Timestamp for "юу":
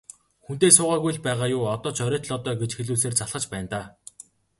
1.57-1.63